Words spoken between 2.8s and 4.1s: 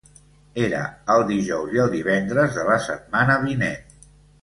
setmana vinent.